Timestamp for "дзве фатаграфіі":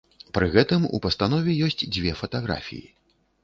1.93-2.85